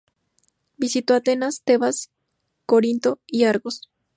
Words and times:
Visitó 0.77 1.13
Atenas, 1.13 1.61
Tebas, 1.63 2.09
Corinto, 2.65 3.19
y 3.27 3.43
Argos. 3.43 3.87